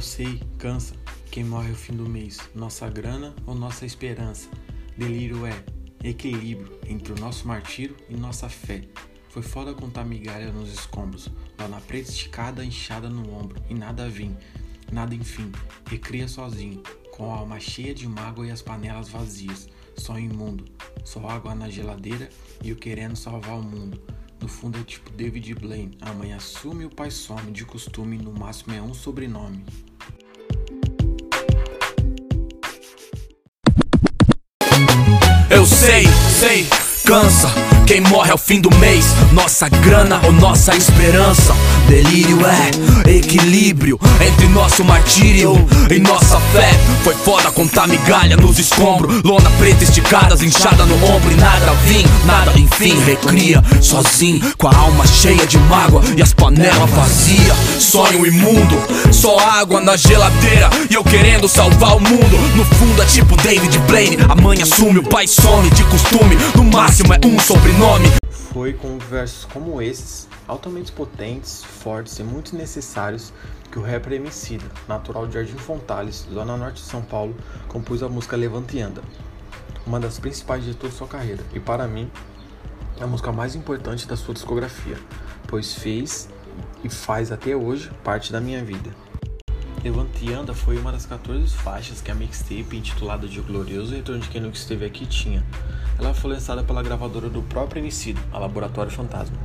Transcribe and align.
Eu 0.00 0.04
sei, 0.04 0.40
cansa, 0.56 0.94
quem 1.30 1.44
morre 1.44 1.68
é 1.68 1.72
o 1.72 1.76
fim 1.76 1.94
do 1.94 2.08
mês, 2.08 2.38
nossa 2.54 2.88
grana 2.88 3.34
ou 3.46 3.54
nossa 3.54 3.84
esperança. 3.84 4.48
Delírio 4.96 5.44
é 5.44 5.62
equilíbrio 6.02 6.80
entre 6.86 7.12
o 7.12 7.16
nosso 7.16 7.46
martírio 7.46 7.94
e 8.08 8.16
nossa 8.16 8.48
fé. 8.48 8.80
Foi 9.28 9.42
foda 9.42 9.74
contar 9.74 10.06
migalha 10.06 10.50
nos 10.52 10.72
escombros, 10.72 11.30
na 11.58 11.82
preta 11.82 12.08
esticada, 12.08 12.64
inchada 12.64 13.10
no 13.10 13.30
ombro, 13.30 13.62
e 13.68 13.74
nada 13.74 14.08
vim, 14.08 14.34
nada 14.90 15.14
enfim, 15.14 15.52
recria 15.86 16.26
sozinho, 16.26 16.82
com 17.14 17.30
a 17.30 17.36
alma 17.36 17.60
cheia 17.60 17.94
de 17.94 18.08
mágoa 18.08 18.46
e 18.46 18.50
as 18.50 18.62
panelas 18.62 19.10
vazias, 19.10 19.68
só 19.98 20.18
imundo, 20.18 20.64
só 21.04 21.28
água 21.28 21.54
na 21.54 21.68
geladeira 21.68 22.30
e 22.64 22.70
eu 22.70 22.76
querendo 22.76 23.16
salvar 23.16 23.58
o 23.58 23.62
mundo. 23.62 24.00
No 24.40 24.48
fundo 24.48 24.78
é 24.78 24.82
tipo 24.82 25.10
David 25.10 25.54
Blaine, 25.54 25.98
a 26.00 26.12
mãe 26.14 26.32
assume 26.32 26.86
o 26.86 26.90
pai 26.90 27.10
some, 27.10 27.52
de 27.52 27.64
costume 27.64 28.16
no 28.16 28.32
máximo 28.32 28.74
é 28.74 28.80
um 28.80 28.94
sobrenome. 28.94 29.64
Eu 35.50 35.66
sei, 35.66 36.04
sei, 36.38 36.66
cansa. 37.10 37.50
Quem 37.88 38.00
morre 38.02 38.30
ao 38.30 38.38
fim 38.38 38.60
do 38.60 38.72
mês, 38.76 39.04
nossa 39.32 39.68
grana 39.68 40.20
ou 40.22 40.30
nossa 40.30 40.76
esperança. 40.76 41.52
Delírio 41.88 42.38
é 42.46 43.10
equilíbrio 43.10 43.98
entre 44.24 44.46
nosso 44.46 44.84
martírio 44.84 45.54
e 45.90 45.98
nossa 45.98 46.38
fé. 46.52 46.70
Foi 47.02 47.12
foda 47.16 47.50
contar 47.50 47.88
migalha 47.88 48.36
nos 48.36 48.60
escombros, 48.60 49.20
lona 49.24 49.50
preta 49.58 49.82
esticada, 49.82 50.36
inchada 50.44 50.86
no 50.86 50.94
ombro 51.04 51.32
e 51.32 51.34
nada 51.34 51.72
vim, 51.84 52.04
nada 52.24 52.52
enfim. 52.56 52.96
Recria 53.00 53.60
sozinho, 53.82 54.40
com 54.56 54.68
a 54.68 54.76
alma 54.76 55.04
cheia 55.04 55.44
de 55.44 55.58
mágoa 55.58 56.00
e 56.16 56.22
as 56.22 56.32
panelas 56.32 56.88
vazias. 56.90 57.56
Sonho 57.80 58.24
imundo, 58.24 58.78
só 59.10 59.36
água 59.36 59.80
na 59.80 59.96
geladeira 59.96 60.70
e 60.88 60.94
eu 60.94 61.02
querendo 61.02 61.48
salvar 61.48 61.96
o 61.96 62.00
mundo. 62.00 62.38
No 62.54 62.64
fundo 62.64 63.02
é 63.02 63.06
tipo 63.06 63.34
David 63.38 63.76
Blaine, 63.88 64.18
a 64.28 64.36
mãe 64.36 64.62
assume, 64.62 65.00
o 65.00 65.02
pai 65.02 65.26
some 65.26 65.68
de 65.70 65.82
costume. 65.82 66.38
No 66.54 66.62
máximo 66.62 66.99
é 67.08 67.26
um 67.26 67.38
sobrenome. 67.38 68.08
Foi 68.30 68.74
com 68.74 68.98
versos 68.98 69.46
como 69.46 69.80
esses, 69.80 70.28
altamente 70.46 70.92
potentes, 70.92 71.64
fortes 71.64 72.18
e 72.18 72.22
muito 72.22 72.54
necessários, 72.54 73.32
que 73.70 73.78
o 73.78 73.82
rapper 73.82 74.14
Emicida, 74.14 74.64
natural 74.86 75.26
de 75.26 75.34
Jardim 75.34 75.56
Fontales, 75.56 76.26
zona 76.32 76.56
norte 76.56 76.82
de 76.82 76.88
São 76.88 77.00
Paulo, 77.00 77.34
compôs 77.68 78.02
a 78.02 78.08
música 78.08 78.36
Levanta 78.36 78.76
e 78.76 78.82
Anda, 78.82 79.02
uma 79.86 79.98
das 79.98 80.18
principais 80.18 80.64
de 80.64 80.74
toda 80.74 80.92
sua 80.92 81.08
carreira, 81.08 81.42
e 81.54 81.60
para 81.60 81.86
mim, 81.88 82.10
é 82.98 83.04
a 83.04 83.06
música 83.06 83.32
mais 83.32 83.54
importante 83.54 84.06
da 84.06 84.16
sua 84.16 84.34
discografia, 84.34 84.98
pois 85.46 85.74
fez 85.74 86.28
e 86.84 86.90
faz 86.90 87.32
até 87.32 87.56
hoje 87.56 87.90
parte 88.04 88.30
da 88.30 88.40
minha 88.40 88.62
vida. 88.62 88.90
Levanta 89.82 90.18
Anda 90.38 90.52
foi 90.52 90.76
uma 90.76 90.92
das 90.92 91.06
14 91.06 91.56
faixas 91.56 92.02
que 92.02 92.10
a 92.10 92.14
mixtape 92.14 92.76
intitulada 92.76 93.26
de 93.26 93.40
Glorioso 93.40 93.94
Retorno 93.94 94.20
de 94.20 94.28
Quem 94.28 94.38
Nunca 94.38 94.58
Esteve 94.58 94.84
Aqui 94.84 95.06
tinha. 95.06 95.42
Ela 95.98 96.12
foi 96.12 96.32
lançada 96.32 96.62
pela 96.62 96.82
gravadora 96.82 97.30
do 97.30 97.40
próprio 97.40 97.80
Emicida, 97.80 98.20
a 98.30 98.38
Laboratório 98.38 98.92
Fantasma. 98.92 99.38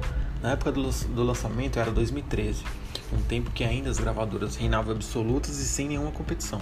Na 0.44 0.52
época 0.52 0.73
do, 0.73 1.23
lançamento 1.23 1.80
era 1.80 1.89
2013, 1.89 2.66
um 3.14 3.22
tempo 3.22 3.50
que 3.52 3.64
ainda 3.64 3.89
as 3.89 3.97
gravadoras 3.97 4.58
reinavam 4.58 4.94
absolutas 4.94 5.58
e 5.58 5.66
sem 5.66 5.88
nenhuma 5.88 6.11
competição. 6.11 6.59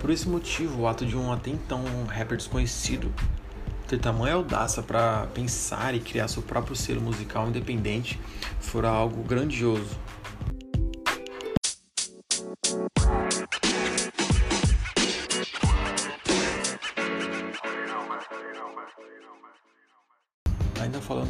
Por 0.00 0.10
esse 0.10 0.28
motivo, 0.28 0.82
o 0.82 0.88
ato 0.88 1.06
de 1.06 1.16
um 1.16 1.32
até 1.32 1.50
então 1.50 1.84
rapper 2.08 2.36
desconhecido 2.36 3.14
ter 3.86 3.98
tamanha 3.98 4.34
audácia 4.34 4.82
para 4.82 5.28
pensar 5.32 5.94
e 5.94 6.00
criar 6.00 6.28
seu 6.28 6.42
próprio 6.42 6.76
selo 6.76 7.00
musical 7.00 7.48
independente 7.48 8.20
fora 8.60 8.88
algo 8.88 9.22
grandioso. 9.22 9.96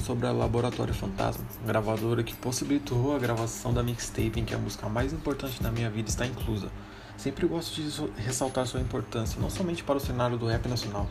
Sobre 0.08 0.26
a 0.26 0.32
Laboratório 0.32 0.94
Fantasma, 0.94 1.44
gravadora 1.66 2.22
que 2.22 2.34
possibilitou 2.34 3.14
a 3.14 3.18
gravação 3.18 3.74
da 3.74 3.82
mixtape 3.82 4.40
em 4.40 4.44
que 4.46 4.54
a 4.54 4.58
música 4.58 4.88
mais 4.88 5.12
importante 5.12 5.62
da 5.62 5.70
minha 5.70 5.90
vida 5.90 6.08
está 6.08 6.26
inclusa. 6.26 6.70
Sempre 7.18 7.46
gosto 7.46 7.74
de 7.74 8.22
ressaltar 8.22 8.66
sua 8.66 8.80
importância, 8.80 9.38
não 9.38 9.50
somente 9.50 9.84
para 9.84 9.98
o 9.98 10.00
cenário 10.00 10.38
do 10.38 10.46
rap 10.46 10.66
nacional, 10.66 11.06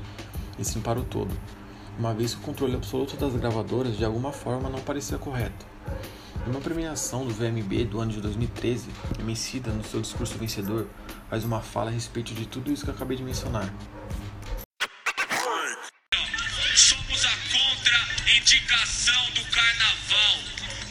e 0.58 0.66
sim 0.66 0.82
para 0.82 0.98
o 0.98 1.04
todo, 1.04 1.30
uma 2.00 2.12
vez 2.12 2.34
que 2.34 2.42
o 2.42 2.44
controle 2.44 2.74
absoluto 2.74 3.16
das 3.18 3.36
gravadoras 3.36 3.96
de 3.96 4.04
alguma 4.04 4.32
forma 4.32 4.68
não 4.68 4.80
parecia 4.80 5.20
correto. 5.20 5.64
Numa 6.48 6.60
premiação 6.60 7.24
do 7.24 7.32
VMB 7.32 7.86
do 7.86 8.02
ano 8.02 8.12
de 8.12 8.20
2013, 8.20 8.90
Emicida, 9.20 9.70
no 9.70 9.84
seu 9.84 10.02
discurso 10.02 10.40
vencedor, 10.40 10.88
faz 11.30 11.46
uma 11.46 11.62
fala 11.62 11.92
a 11.92 11.94
respeito 11.94 12.34
de 12.34 12.48
tudo 12.48 12.72
isso 12.72 12.84
que 12.84 12.90
acabei 12.90 13.16
de 13.16 13.22
mencionar. 13.22 13.72
Indicação 18.48 19.30
do 19.32 19.44
carnaval, 19.48 20.44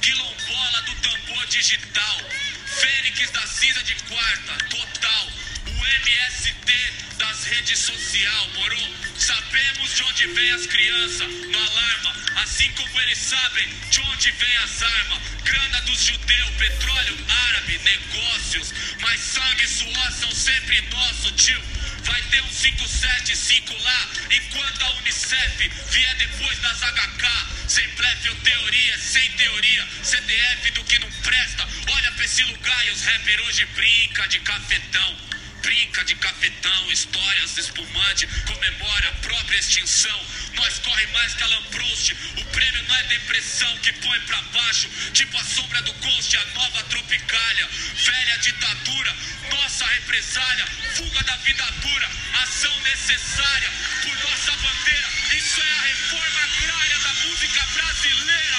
quilombola 0.03 0.83
do 0.83 0.95
tambor 0.97 1.47
digital, 1.47 2.19
Fênix 2.67 3.31
da 3.31 3.47
cinza 3.47 3.83
de 3.83 3.95
quarta, 3.95 4.53
total, 4.69 5.27
o 5.67 5.71
MST 5.71 6.93
das 7.17 7.45
redes 7.45 7.79
social, 7.79 8.49
moro? 8.57 8.77
Sabemos 9.17 9.95
de 9.95 10.03
onde 10.03 10.27
vem 10.35 10.51
as 10.51 10.67
crianças, 10.67 11.33
no 11.33 11.59
alarma, 11.59 12.13
assim 12.43 12.71
como 12.73 13.01
eles 13.01 13.17
sabem 13.17 13.67
de 13.89 14.01
onde 14.03 14.31
vem 14.33 14.57
as 14.59 14.83
armas, 14.83 15.23
grana 15.43 15.81
dos 15.81 16.05
judeus, 16.05 16.51
petróleo 16.59 17.17
árabe, 17.49 17.79
negócios, 17.79 18.75
mas 19.01 19.19
sangue 19.19 19.65
e 19.65 19.69
suor 19.69 20.13
são 20.13 20.31
sempre 20.31 20.83
nosso, 20.91 21.33
tio. 21.33 21.76
Vai 22.07 22.23
ter 22.23 22.41
um 22.43 22.49
575 22.49 23.75
lá, 23.83 24.09
enquanto 24.31 24.83
a 24.83 24.91
Unicef 24.99 25.69
vier 25.91 26.15
depois 26.17 26.59
das 26.61 26.79
HK. 26.81 27.27
Sem 27.69 27.89
blefe 27.97 28.35
teoria, 28.37 28.99
sem 28.99 29.31
teoria, 29.33 29.89
CDF 30.03 30.71
do 30.71 30.85
que 30.85 30.99
não 31.01 31.11
presta. 31.23 31.69
Olha 31.91 32.13
pra 32.13 32.25
esse 32.25 32.45
lugar 32.45 32.87
e 32.87 32.91
os 32.91 33.03
rappers 33.03 33.41
hoje 33.41 33.67
brinca 33.75 34.29
de 34.29 34.39
cafetão. 34.41 35.26
Brinca 35.67 36.05
de 36.05 36.15
cafetão, 36.15 36.93
histórias 36.93 37.59
espumante, 37.59 38.25
comemora 38.47 39.09
a 39.09 39.13
própria 39.15 39.59
extinção. 39.59 40.17
Nós 40.55 40.79
corre 40.79 41.05
mais 41.09 41.35
que 41.35 41.43
Alan 41.43 41.63
Proust. 41.73 42.13
O 42.37 42.45
prêmio 42.53 42.85
não 42.87 42.95
é 42.95 43.03
depressão 43.03 43.77
que 43.79 43.93
põe 43.95 44.21
pra 44.21 44.41
baixo, 44.43 44.89
tipo 45.13 45.37
a 45.37 45.43
sombra 45.43 45.83
do 45.83 45.93
Ghost, 45.95 46.37
a 46.37 46.45
nova 46.55 46.85
tropicália. 46.85 47.67
Velha 47.67 48.39
ditadura, 48.39 49.13
nossa 49.51 49.87
represália, 49.87 50.67
fuga 50.95 51.25
da 51.25 51.37
vida 51.39 51.65
dura, 51.83 52.09
ação 52.45 52.81
necessária 52.83 53.69
por 54.03 54.15
nossa 54.31 54.53
bandeira. 54.53 55.09
Isso 55.37 55.61
é 55.61 55.73
a 55.73 55.83
reforma 55.83 56.41
agrária 56.45 56.99
da 57.01 57.15
música 57.27 57.67
brasileira. 57.75 58.57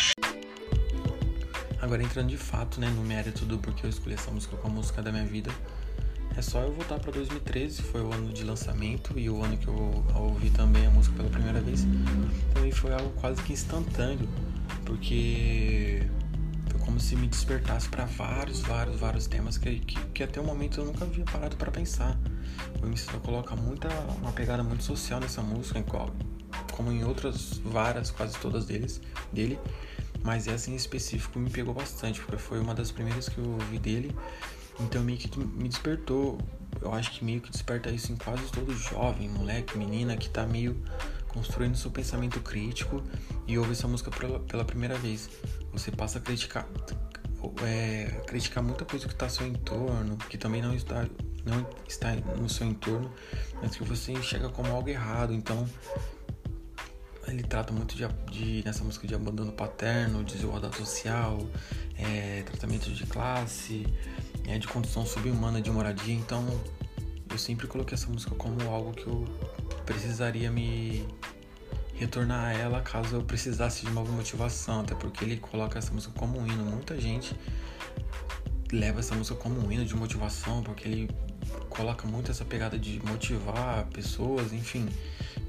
Agora 1.80 2.04
entrando 2.04 2.28
de 2.28 2.38
fato, 2.38 2.82
né, 2.82 2.90
no 2.90 3.02
mérito 3.02 3.46
do 3.46 3.58
porquê 3.60 3.86
eu 3.86 3.90
escolhi 3.90 4.16
essa 4.16 4.30
música 4.30 4.58
como 4.58 4.76
música 4.76 5.02
da 5.02 5.10
minha 5.10 5.26
vida, 5.26 5.56
é 6.38 6.42
só 6.42 6.62
eu 6.62 6.72
voltar 6.72 7.00
para 7.00 7.12
2013, 7.12 7.82
foi 7.82 8.02
o 8.02 8.14
ano 8.14 8.32
de 8.32 8.44
lançamento 8.44 9.18
e 9.18 9.28
o 9.28 9.44
ano 9.44 9.58
que 9.58 9.68
eu 9.68 10.06
ouvi 10.16 10.52
também 10.52 10.86
a 10.86 10.92
música 10.92 11.16
pela 11.16 11.30
primeira 11.30 11.60
vez. 11.60 11.88
Também 12.54 12.72
foi 12.72 12.94
algo 12.94 13.10
quase 13.20 13.42
que 13.42 13.54
instantâneo, 13.54 14.30
porque 14.86 16.04
foi 16.70 16.80
como 16.82 17.00
se 17.00 17.16
me 17.16 17.28
despertasse 17.28 17.90
para 17.90 18.06
vários, 18.06 18.62
vários, 18.62 19.00
vários 19.00 19.26
temas 19.26 19.58
que, 19.58 19.80
que, 19.80 20.00
que, 20.10 20.24
até 20.24 20.40
o 20.40 20.44
momento 20.44 20.80
eu 20.80 20.86
nunca 20.86 21.06
havia 21.06 21.26
parado 21.26 21.56
para 21.56 21.72
pensar. 21.72 22.16
O 22.84 22.86
MC 22.86 23.12
coloca 23.24 23.56
muita, 23.56 23.90
uma 24.22 24.32
pegada 24.32 24.62
muito 24.62 24.84
social 24.84 25.20
nessa 25.20 25.42
música, 25.42 25.80
em 25.80 25.84
qual, 25.84 26.16
como 26.72 26.92
em 26.92 27.04
outras 27.04 27.60
várias, 27.66 28.12
quase 28.12 28.38
todas 28.38 28.66
deles, 28.66 29.02
dele, 29.34 29.58
mas 30.28 30.46
essa 30.46 30.70
em 30.70 30.76
específico 30.76 31.40
me 31.40 31.50
pegou 31.50 31.74
bastante, 31.74 32.20
porque 32.20 32.38
foi 32.38 32.60
uma 32.60 32.76
das 32.76 32.92
primeiras 32.92 33.30
que 33.30 33.38
eu 33.38 33.50
ouvi 33.50 33.80
dele 33.80 34.14
então 34.80 35.04
meio 35.04 35.18
que 35.18 35.40
me 35.40 35.68
despertou. 35.68 36.38
Eu 36.82 36.94
acho 36.94 37.12
que 37.12 37.26
meio 37.26 37.42
que 37.42 37.50
desperta 37.50 37.90
isso 37.90 38.12
em 38.12 38.16
quase 38.16 38.44
todo 38.52 38.72
jovem, 38.74 39.28
moleque, 39.30 39.78
menina 39.78 40.16
que 40.16 40.30
tá 40.30 40.46
meio 40.46 40.80
construindo 41.28 41.76
seu 41.76 41.90
pensamento 41.90 42.40
crítico 42.40 43.04
e 43.48 43.58
ouve 43.58 43.72
essa 43.72 43.88
música 43.88 44.12
pela, 44.12 44.40
pela 44.42 44.64
primeira 44.64 44.96
vez. 44.98 45.30
Você 45.72 45.92
passa 45.92 46.20
a 46.20 46.22
criticar, 46.22 46.68
é, 47.66 48.22
criticar 48.28 48.64
muita 48.64 48.86
coisa 48.86 49.08
que 49.08 49.14
está 49.14 49.26
ao 49.26 49.30
seu 49.30 49.48
entorno, 49.48 50.18
que 50.30 50.38
também 50.38 50.62
não 50.62 50.76
está, 50.76 51.08
não 51.46 51.66
está 51.88 52.16
no 52.40 52.50
seu 52.50 52.68
entorno, 52.68 53.12
mas 53.62 53.76
que 53.76 53.84
você 53.84 54.12
enxerga 54.12 54.50
como 54.50 54.72
algo 54.72 54.90
errado. 54.90 55.34
Então 55.34 55.68
ele 57.32 57.44
trata 57.44 57.74
muito 57.74 57.96
de, 57.96 58.08
de 58.32 58.64
nessa 58.64 58.84
música 58.84 59.08
de 59.08 59.16
abandono 59.16 59.52
paterno, 59.52 60.24
desigualdade 60.24 60.78
social, 60.78 61.46
é, 61.98 62.44
tratamento 62.44 62.90
de 62.92 63.06
classe, 63.06 63.86
é, 64.48 64.58
de 64.58 64.68
condição 64.68 65.06
subhumana 65.06 65.62
de 65.62 65.70
moradia, 65.70 66.14
então 66.14 66.46
eu 67.30 67.38
sempre 67.38 67.68
coloquei 67.68 67.96
essa 67.96 68.08
música 68.08 68.34
como 68.36 68.62
algo 68.70 68.94
que 68.94 69.08
eu 69.08 69.26
precisaria 69.86 70.50
me 70.50 71.06
retornar 71.96 72.46
a 72.46 72.54
ela 72.54 72.82
caso 72.82 73.16
eu 73.16 73.24
precisasse 73.24 73.84
de 73.84 73.92
uma 73.92 74.04
motivação, 74.04 74.82
até 74.82 74.96
porque 74.96 75.26
ele 75.26 75.38
coloca 75.38 75.80
essa 75.80 75.92
música 75.92 76.14
como 76.18 76.40
um 76.40 76.48
hino. 76.48 76.64
Muita 76.64 77.00
gente 77.00 77.36
leva 78.72 79.00
essa 79.00 79.16
música 79.16 79.36
como 79.36 79.60
um 79.60 79.72
hino 79.72 79.86
de 79.86 79.96
motivação, 79.96 80.62
porque 80.62 80.88
ele 80.88 81.10
coloca 81.70 82.08
muito 82.08 82.32
essa 82.32 82.46
pegada 82.46 82.78
de 82.78 83.04
motivar 83.06 83.86
pessoas, 83.88 84.54
enfim. 84.54 84.88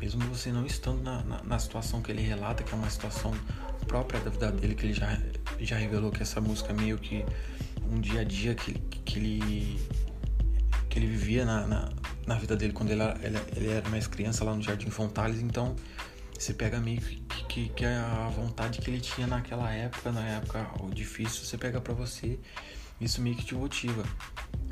Mesmo 0.00 0.22
você 0.26 0.52
não 0.52 0.64
estando 0.64 1.02
na, 1.02 1.22
na, 1.24 1.42
na 1.42 1.58
situação 1.58 2.00
que 2.00 2.10
ele 2.10 2.22
relata, 2.22 2.62
que 2.62 2.72
é 2.72 2.76
uma 2.76 2.90
situação 2.90 3.34
própria 3.86 4.20
da 4.20 4.30
vida 4.30 4.52
dele, 4.52 4.74
que 4.74 4.86
ele 4.86 4.94
já, 4.94 5.18
já 5.60 5.76
revelou 5.76 6.10
que 6.10 6.22
essa 6.22 6.40
música 6.40 6.70
é 6.70 6.74
meio 6.74 6.98
que 6.98 7.24
um 7.90 8.00
dia 8.00 8.20
a 8.20 8.24
dia 8.24 8.54
que, 8.54 8.74
que 8.74 9.18
ele 9.18 9.88
que 10.88 10.98
ele 10.98 11.06
vivia 11.06 11.44
na, 11.44 11.66
na, 11.66 11.88
na 12.26 12.34
vida 12.36 12.56
dele 12.56 12.72
quando 12.72 12.90
ele 12.90 13.02
era, 13.02 13.18
ele, 13.22 13.38
ele, 13.56 13.68
era 13.68 13.88
mais 13.90 14.06
criança 14.06 14.44
lá 14.44 14.54
no 14.54 14.62
Jardim 14.62 14.90
Fontales, 14.90 15.40
então 15.40 15.76
você 16.38 16.54
pega 16.54 16.78
meio 16.80 17.00
que, 17.00 17.44
que, 17.46 17.68
que 17.70 17.84
a 17.84 18.30
vontade 18.34 18.80
que 18.80 18.90
ele 18.90 19.00
tinha 19.00 19.26
naquela 19.26 19.70
época, 19.72 20.12
na 20.12 20.24
época 20.26 20.66
difícil, 20.92 21.44
você 21.44 21.58
pega 21.58 21.80
para 21.80 21.92
você, 21.92 22.38
isso 23.00 23.20
meio 23.20 23.36
que 23.36 23.44
te 23.44 23.54
motiva. 23.54 24.04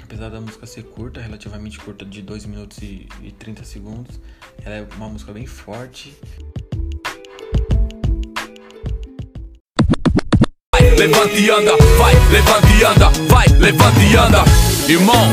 Apesar 0.07 0.31
da 0.31 0.41
música 0.41 0.65
ser 0.67 0.85
curta, 0.85 1.21
relativamente 1.21 1.81
curta, 1.81 2.05
de 2.05 2.23
2 2.23 2.47
minutos 2.47 2.79
e, 2.79 3.09
e 3.25 3.33
30 3.33 3.65
segundos, 3.65 4.21
ela 4.65 4.77
é 4.77 4.87
uma 4.97 5.09
música 5.09 5.33
bem 5.33 5.47
forte. 5.47 6.17
levanta 10.97 11.35
e 11.35 11.51
anda, 11.51 11.77
vai, 11.99 12.15
levanta 12.31 12.69
e 12.69 12.85
anda, 12.85 13.11
vai, 13.27 13.49
levanta 13.59 14.01
e 14.01 14.17
anda. 14.17 14.45
Irmão, 14.89 15.27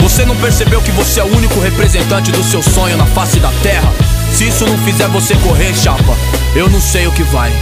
você 0.00 0.26
não 0.26 0.36
percebeu 0.36 0.82
que 0.82 0.90
você 0.90 1.20
é 1.20 1.24
o 1.24 1.36
único 1.36 1.60
representante 1.60 2.32
do 2.32 2.42
seu 2.42 2.62
sonho 2.62 2.96
na 2.96 3.06
face 3.06 3.38
da 3.38 3.52
terra? 3.62 3.92
Se 4.32 4.48
isso 4.48 4.66
não 4.66 4.76
fizer 4.78 5.06
você 5.06 5.36
correr, 5.36 5.72
chapa, 5.72 6.16
eu 6.56 6.68
não 6.68 6.80
sei 6.80 7.06
o 7.06 7.12
que 7.12 7.22
vai. 7.22 7.52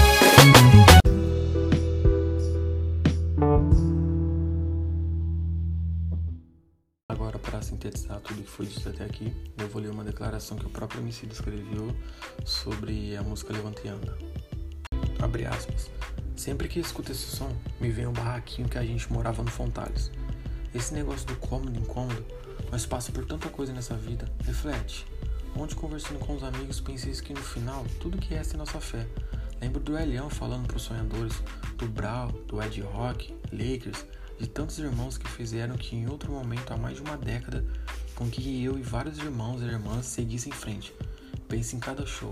Para 7.54 7.62
sintetizar 7.62 8.18
tudo 8.18 8.42
que 8.42 8.50
foi 8.50 8.66
dito 8.66 8.88
até 8.88 9.04
aqui, 9.04 9.32
eu 9.56 9.68
vou 9.68 9.80
ler 9.80 9.88
uma 9.88 10.02
declaração 10.02 10.58
que 10.58 10.66
o 10.66 10.70
próprio 10.70 11.00
MC 11.00 11.26
escreveu 11.26 11.94
sobre 12.44 13.16
a 13.16 13.22
música 13.22 13.52
Levanta 13.52 13.88
Anda. 13.88 14.18
Abre 15.20 15.46
aspas. 15.46 15.88
Sempre 16.34 16.66
que 16.66 16.80
escuto 16.80 17.12
esse 17.12 17.36
som, 17.36 17.48
me 17.80 17.90
vem 17.90 18.08
um 18.08 18.12
barraquinho 18.12 18.68
que 18.68 18.76
a 18.76 18.84
gente 18.84 19.12
morava 19.12 19.40
no 19.40 19.52
Fontales. 19.52 20.10
Esse 20.74 20.92
negócio 20.94 21.28
do 21.28 21.36
cômodo 21.36 21.78
incômodo, 21.78 22.26
mas 22.72 22.84
passa 22.86 23.12
por 23.12 23.24
tanta 23.24 23.48
coisa 23.48 23.72
nessa 23.72 23.94
vida. 23.94 24.28
Reflete. 24.44 25.06
Ontem 25.56 25.76
conversando 25.76 26.18
com 26.18 26.34
os 26.34 26.42
amigos 26.42 26.80
pensei 26.80 27.12
que 27.12 27.32
no 27.32 27.40
final 27.40 27.86
tudo 28.00 28.18
que 28.18 28.34
resta 28.34 28.56
é 28.56 28.58
nossa 28.58 28.80
fé. 28.80 29.06
Lembro 29.60 29.78
do 29.78 29.96
Elião 29.96 30.28
falando 30.28 30.66
para 30.66 30.76
os 30.76 30.82
sonhadores, 30.82 31.40
do 31.76 31.86
Brau, 31.86 32.32
do 32.48 32.60
Ed 32.60 32.80
Rock, 32.80 33.32
Lakers, 33.52 34.04
de 34.38 34.46
tantos 34.46 34.78
irmãos 34.78 35.16
que 35.16 35.28
fizeram 35.28 35.76
que 35.76 35.96
em 35.96 36.08
outro 36.08 36.32
momento 36.32 36.72
há 36.72 36.76
mais 36.76 36.96
de 36.96 37.02
uma 37.02 37.16
década 37.16 37.64
com 38.14 38.28
que 38.28 38.62
eu 38.62 38.78
e 38.78 38.82
vários 38.82 39.18
irmãos 39.18 39.62
e 39.62 39.64
irmãs 39.64 40.06
seguissem 40.06 40.52
em 40.52 40.56
frente. 40.56 40.94
Pense 41.48 41.76
em 41.76 41.80
cada 41.80 42.06
show, 42.06 42.30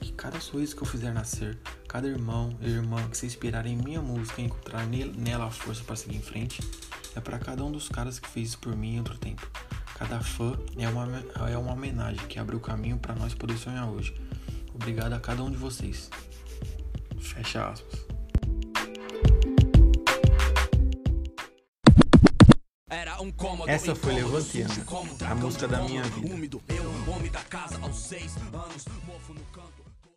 que 0.00 0.12
cada 0.12 0.40
sorriso 0.40 0.76
que 0.76 0.82
eu 0.82 0.86
fizer 0.86 1.12
nascer, 1.12 1.58
cada 1.88 2.06
irmão 2.06 2.56
e 2.60 2.68
irmã 2.68 3.08
que 3.08 3.16
se 3.16 3.26
inspirar 3.26 3.66
em 3.66 3.76
minha 3.76 4.00
música 4.00 4.40
e 4.40 4.44
encontrar 4.44 4.86
nela 4.86 5.46
a 5.46 5.50
força 5.50 5.82
para 5.84 5.96
seguir 5.96 6.16
em 6.16 6.22
frente, 6.22 6.60
é 7.14 7.20
para 7.20 7.38
cada 7.38 7.64
um 7.64 7.70
dos 7.70 7.88
caras 7.88 8.18
que 8.18 8.28
fez 8.28 8.48
isso 8.48 8.58
por 8.58 8.76
mim 8.76 8.94
em 8.94 8.98
outro 8.98 9.16
tempo. 9.18 9.48
Cada 9.96 10.20
fã 10.20 10.58
é 10.76 10.88
uma, 10.88 11.06
é 11.48 11.56
uma 11.56 11.72
homenagem 11.72 12.26
que 12.26 12.38
abre 12.38 12.56
o 12.56 12.60
caminho 12.60 12.98
para 12.98 13.14
nós 13.14 13.32
poder 13.34 13.56
sonhar 13.56 13.88
hoje. 13.88 14.14
Obrigado 14.74 15.12
a 15.12 15.20
cada 15.20 15.42
um 15.42 15.50
de 15.50 15.56
vocês. 15.56 16.10
Fecha 17.20 17.70
aspas. 17.70 18.03
Essa 23.66 23.94
foi 23.94 24.14
Levantiana, 24.14 24.74
a 25.28 25.34
música 25.34 25.66
da 25.66 25.82
minha 25.82 26.02
vida. 26.04 26.58
Eu, 26.68 27.12
homem 27.12 27.30
da 27.30 27.40
casa, 27.40 27.78
aos 27.82 27.96
seis 27.96 28.36
anos, 28.52 28.84
mofo 29.06 29.34
no 29.34 29.40
canto. 29.52 29.83